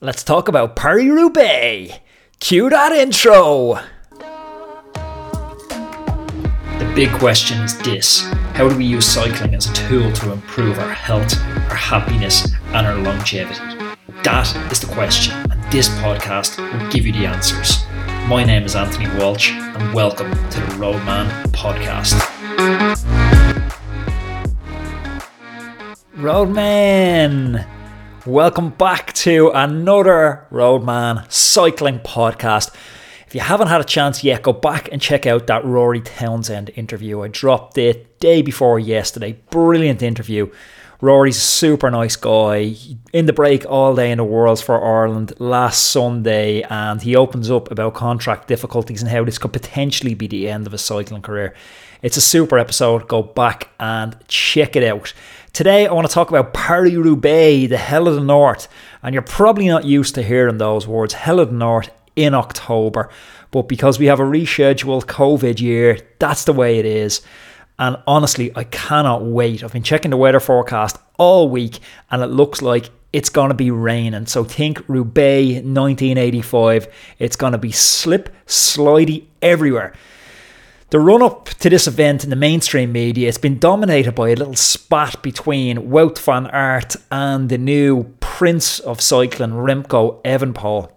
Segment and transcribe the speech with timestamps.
[0.00, 1.98] Let's talk about Paris Roubaix.
[2.38, 3.80] Cue that intro.
[6.78, 8.22] The big question is this
[8.54, 11.36] How do we use cycling as a tool to improve our health,
[11.68, 13.58] our happiness, and our longevity?
[14.22, 17.84] That is the question, and this podcast will give you the answers.
[18.28, 22.14] My name is Anthony Walsh, and welcome to the Roadman Podcast.
[26.14, 27.66] Roadman!
[28.26, 32.74] Welcome back to another Roadman Cycling Podcast.
[33.26, 36.70] If you haven't had a chance yet, go back and check out that Rory Townsend
[36.74, 37.22] interview.
[37.22, 39.38] I dropped it day before yesterday.
[39.50, 40.50] Brilliant interview.
[41.00, 42.74] Rory's a super nice guy.
[43.12, 47.50] In the break all day in the Worlds for Ireland last Sunday, and he opens
[47.50, 51.22] up about contract difficulties and how this could potentially be the end of a cycling
[51.22, 51.54] career.
[52.02, 53.06] It's a super episode.
[53.06, 55.12] Go back and check it out.
[55.52, 58.68] Today, I want to talk about Paris Roubaix, the Hell of the North.
[59.02, 63.08] And you're probably not used to hearing those words, Hell of the North, in October.
[63.50, 67.22] But because we have a rescheduled COVID year, that's the way it is.
[67.78, 69.62] And honestly, I cannot wait.
[69.62, 71.78] I've been checking the weather forecast all week,
[72.10, 74.26] and it looks like it's going to be raining.
[74.26, 76.88] So think Roubaix 1985.
[77.18, 79.94] It's going to be slip, slidey everywhere.
[80.90, 84.36] The run up to this event in the mainstream media, it's been dominated by a
[84.36, 90.90] little spat between Wout van Aert and the new prince of cycling, Remco Evenepoel.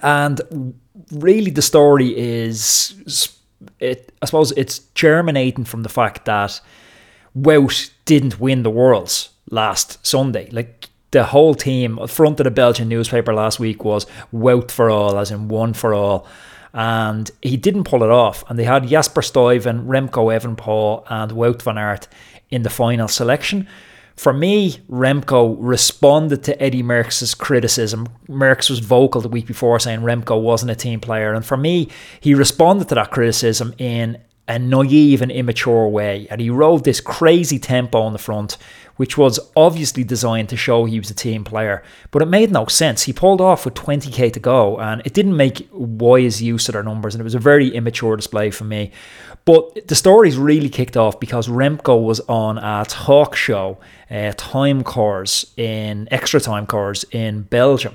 [0.00, 0.74] And
[1.10, 3.34] really, the story is,
[3.80, 6.60] it, I suppose, it's germinating from the fact that
[7.36, 10.48] Wout didn't win the Worlds last Sunday.
[10.52, 15.18] Like the whole team, front of the Belgian newspaper last week was Wout for all,
[15.18, 16.28] as in one for all
[16.72, 18.44] and he didn't pull it off.
[18.48, 22.08] And they had Jasper Stuyven, Remco Evenepoel, and Wout van Aert
[22.50, 23.66] in the final selection.
[24.16, 28.06] For me, Remco responded to Eddie Merckx's criticism.
[28.28, 31.32] Merckx was vocal the week before saying Remco wasn't a team player.
[31.32, 31.88] And for me,
[32.20, 34.18] he responded to that criticism in
[34.50, 36.26] a naive and immature way.
[36.28, 38.58] And he rode this crazy tempo on the front,
[38.96, 41.84] which was obviously designed to show he was a team player.
[42.10, 43.04] But it made no sense.
[43.04, 46.82] He pulled off with 20k to go, and it didn't make wise use of their
[46.82, 48.90] numbers, and it was a very immature display for me.
[49.44, 53.78] But the stories really kicked off because Remco was on a talk show,
[54.10, 57.94] uh, Time Koers in Extra Time Koers in Belgium.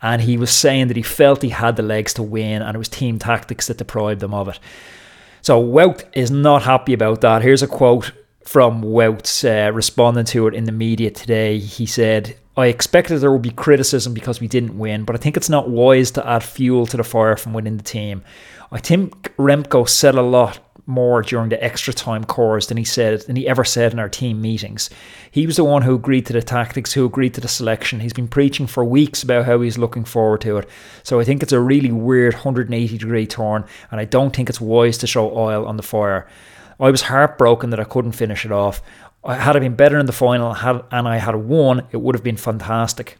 [0.00, 2.78] And he was saying that he felt he had the legs to win, and it
[2.78, 4.60] was team tactics that deprived them of it.
[5.46, 7.40] So Wout is not happy about that.
[7.40, 8.10] Here's a quote
[8.44, 11.60] from Wout uh, responding to it in the media today.
[11.60, 15.36] He said, I expected there would be criticism because we didn't win, but I think
[15.36, 18.24] it's not wise to add fuel to the fire from within the team.
[18.72, 23.20] I think Remco said a lot more during the extra time Koers than he said
[23.22, 24.88] than he ever said in our team meetings.
[25.30, 28.00] He was the one who agreed to the tactics, who agreed to the selection.
[28.00, 30.68] He's been preaching for weeks about how he's looking forward to it.
[31.02, 34.60] So I think it's a really weird 180 degree turn, and I don't think it's
[34.60, 36.28] wise to show oil on the fire.
[36.78, 38.80] I was heartbroken that I couldn't finish it off.
[39.26, 42.36] Had I been better in the final and I had won, it would have been
[42.36, 43.18] fantastic.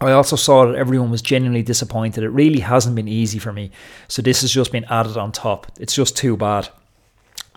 [0.00, 2.22] I also saw that everyone was genuinely disappointed.
[2.22, 3.72] It really hasn't been easy for me.
[4.06, 5.72] So this has just been added on top.
[5.80, 6.68] It's just too bad.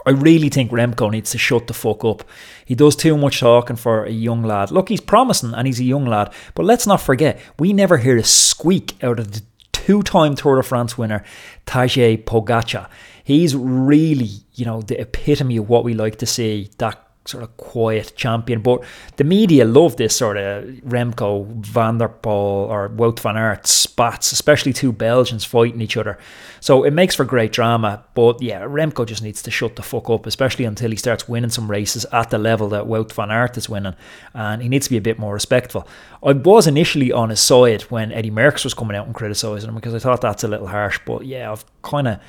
[0.06, 2.24] I really think Remco needs to shut the fuck up.
[2.66, 4.72] He does too much talking for a young lad.
[4.72, 8.18] Look, he's promising and he's a young lad, but let's not forget, we never hear
[8.18, 9.42] a squeak out of the
[9.72, 11.24] two time Tour de France winner,
[11.66, 12.88] Tadej Pogacar.
[13.24, 17.56] He's really, you know, the epitome of what we like to see that sort of
[17.58, 18.62] quiet champion.
[18.62, 18.84] But
[19.18, 24.32] the media love this sort of Remco, Van der Poel, or Wout van Aert spats,
[24.32, 26.18] especially two Belgians fighting each other.
[26.60, 28.04] So it makes for great drama.
[28.16, 31.52] But yeah, Remco just needs to shut the fuck up, especially until he starts winning
[31.52, 33.96] some races at the level that Wout van Aert is winning.
[34.34, 35.88] And he needs to be a bit more respectful.
[36.24, 39.76] I was initially on his side when Eddie Merckx was coming out and criticising him
[39.76, 41.00] because I thought that's a little harsh.
[41.06, 42.20] But yeah, I've kind of.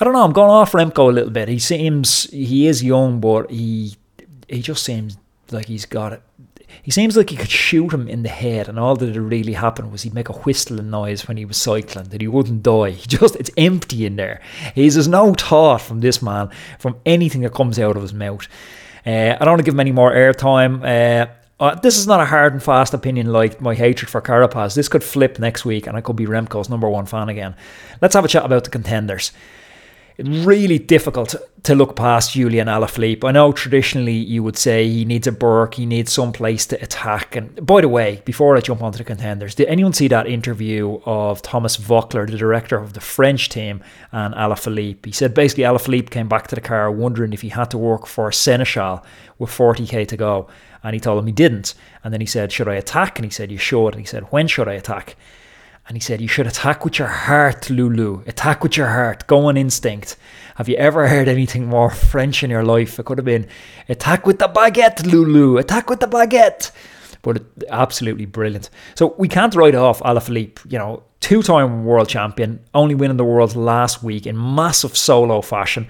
[0.00, 0.24] I don't know.
[0.24, 1.46] I'm going off Remco a little bit.
[1.46, 3.94] He seems he is young, but he
[4.48, 5.16] he just seems
[5.50, 6.22] like he's got it.
[6.82, 9.92] He seems like he could shoot him in the head, and all that really happened
[9.92, 12.90] was he'd make a whistling noise when he was cycling, that he wouldn't die.
[13.04, 14.40] He just, it's empty in there.
[14.74, 18.48] He's, there's no thought from this man, from anything that comes out of his mouth.
[19.06, 20.82] Uh, I don't want to give him any more airtime.
[20.82, 21.30] Uh,
[21.60, 24.74] uh, this is not a hard and fast opinion like my hatred for Carapaz.
[24.74, 27.54] This could flip next week, and I could be Remco's number one fan again.
[28.00, 29.32] Let's have a chat about the contenders.
[30.18, 31.34] Really difficult
[31.64, 33.24] to look past Julian Alaphilippe.
[33.24, 36.80] I know traditionally you would say he needs a berg, he needs some place to
[36.80, 37.34] attack.
[37.34, 41.00] And by the way, before I jump onto the contenders, did anyone see that interview
[41.04, 43.82] of Thomas Voeckler, the director of the French team,
[44.12, 45.06] and Alaphilippe?
[45.06, 48.06] He said basically Alaphilippe came back to the car wondering if he had to work
[48.06, 49.02] for Sénéchal
[49.38, 50.46] with 40k to go.
[50.84, 51.74] And he told him he didn't.
[52.04, 53.18] And then he said, Should I attack?
[53.18, 53.94] And he said, You should.
[53.94, 55.16] And he said, When should I attack?
[55.86, 58.22] And he said, You should attack with your heart, Lulu.
[58.26, 59.26] Attack with your heart.
[59.26, 60.16] Go on instinct.
[60.56, 62.98] Have you ever heard anything more French in your life?
[62.98, 63.46] It could have been
[63.88, 65.58] attack with the baguette, Lulu.
[65.58, 66.70] Attack with the baguette.
[67.22, 68.70] But absolutely brilliant.
[68.94, 73.24] So we can't write off Alaphilippe, you know, two time world champion, only winning the
[73.24, 75.86] world last week in massive solo fashion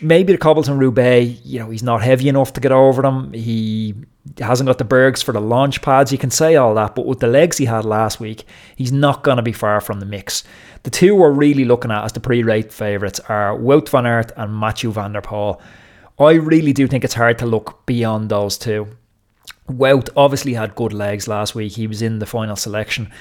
[0.00, 3.32] maybe the cobbles Cobblestone Roubaix, you know, he's not heavy enough to get over them.
[3.32, 3.94] He
[4.38, 6.12] hasn't got the bergs for the launch pads.
[6.12, 8.44] You can say all that, but with the legs he had last week,
[8.74, 10.44] he's not going to be far from the mix.
[10.82, 14.54] The two we're really looking at as the pre-rate favourites are Wout van Aert and
[14.54, 15.60] Mathieu van der Poel.
[16.18, 18.88] I really do think it's hard to look beyond those two.
[19.68, 21.72] Wout obviously had good legs last week.
[21.72, 23.12] He was in the final selection.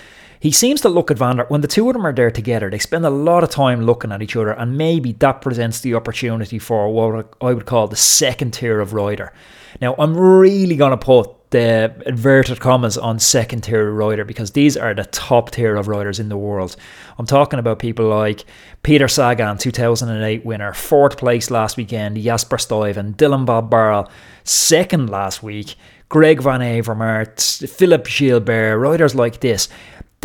[0.46, 2.70] He seems to look at Van der when the two of them are there together.
[2.70, 5.96] They spend a lot of time looking at each other, and maybe that presents the
[5.96, 9.34] opportunity for what I would call the second tier of rider.
[9.82, 14.78] Now, I'm really going to put the inverted commas on second tier rider because these
[14.78, 16.76] are the top tier of riders in the world.
[17.18, 18.46] I'm talking about people like
[18.84, 24.12] Peter Sagan, 2008 winner, fourth place last weekend, Jasper Stuyven, Dylan Bob
[24.44, 25.74] second last week,
[26.08, 29.70] Greg Van Avermaet, Philippe Gilbert, riders like this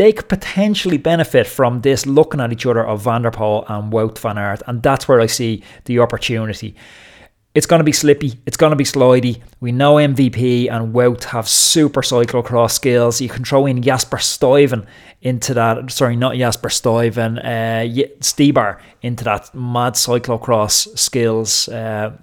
[0.01, 3.93] they could potentially benefit from this looking at each other of Van der Poel and
[3.93, 6.75] Wout van Aert, and that's where I see the opportunity.
[7.55, 8.41] It's going to be slippy.
[8.47, 9.43] It's going to be slidey.
[9.61, 13.21] We know MVP and Wout have super cyclocross skills.
[13.21, 14.87] You can throw in Jasper Stuyven
[15.21, 15.91] into that.
[15.91, 17.39] Sorry, not Jasper Stuyven.
[17.39, 21.69] Uh, Stybar into that mad cyclocross skills.
[21.69, 22.17] Uh,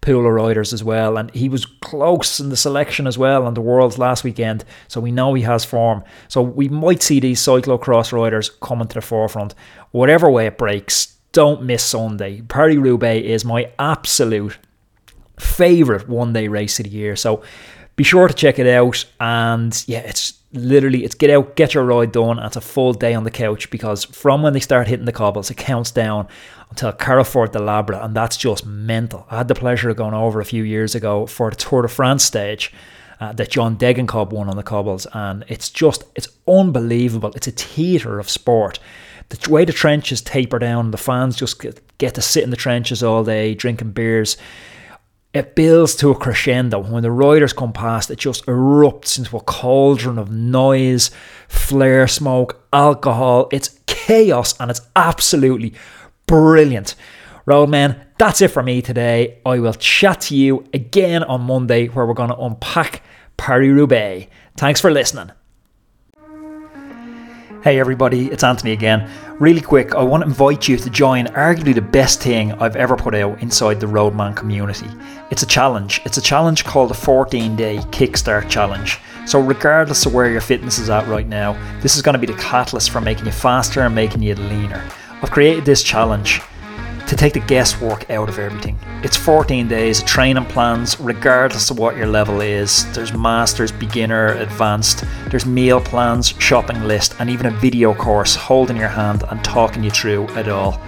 [0.00, 1.16] pool riders as well.
[1.16, 4.64] And he was close in the selection as well on the Worlds last weekend.
[4.88, 6.02] So we know he has form.
[6.28, 9.54] So we might see these cyclocross riders coming to the forefront.
[9.90, 12.42] Whatever way it breaks, don't miss Sunday.
[12.42, 14.58] Paris Roubaix is my absolute
[15.38, 17.16] favourite one day race of the year.
[17.16, 17.42] So
[17.96, 19.04] be sure to check it out.
[19.20, 22.38] And yeah, it's literally it's get out, get your ride done.
[22.38, 25.12] And it's a full day on the couch because from when they start hitting the
[25.12, 26.28] cobbles, it counts down
[26.70, 29.26] until Carrefour de l'Arbre, and that's just mental.
[29.30, 31.88] I had the pleasure of going over a few years ago for the Tour de
[31.88, 32.72] France stage.
[33.18, 37.30] Uh, that John Degenkolb won on the cobbles, and it's just it's unbelievable.
[37.36, 38.78] It's a theatre of sport.
[39.28, 42.56] The way the trenches taper down, the fans just get, get to sit in the
[42.56, 44.38] trenches all day drinking beers
[45.32, 46.80] it builds to a crescendo.
[46.80, 51.10] When the riders come past, it just erupts into a cauldron of noise,
[51.48, 53.48] flare smoke, alcohol.
[53.52, 55.74] It's chaos and it's absolutely
[56.26, 56.96] brilliant.
[57.46, 59.38] Roadman, that's it for me today.
[59.46, 63.02] I will chat to you again on Monday where we're going to unpack
[63.36, 64.30] Paris Roubaix.
[64.56, 65.30] Thanks for listening.
[67.62, 69.10] Hey everybody, it's Anthony again.
[69.38, 72.96] Really quick, I want to invite you to join arguably the best thing I've ever
[72.96, 74.88] put out inside the Roadman community.
[75.30, 76.00] It's a challenge.
[76.06, 78.98] It's a challenge called the 14 Day Kickstart Challenge.
[79.26, 81.52] So, regardless of where your fitness is at right now,
[81.82, 84.82] this is going to be the catalyst for making you faster and making you leaner.
[85.20, 86.40] I've created this challenge
[87.10, 88.78] to take the guesswork out of everything.
[89.02, 92.90] It's 14 days of training plans, regardless of what your level is.
[92.92, 95.02] There's masters, beginner, advanced.
[95.28, 99.82] There's meal plans, shopping list, and even a video course holding your hand and talking
[99.82, 100.80] you through it all.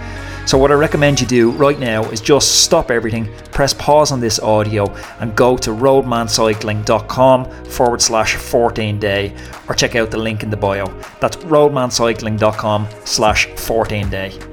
[0.45, 4.21] So, what I recommend you do right now is just stop everything, press pause on
[4.21, 9.35] this audio, and go to roadmancycling.com forward slash 14 day,
[9.67, 10.87] or check out the link in the bio.
[11.19, 14.52] That's roadmancycling.com slash 14 day.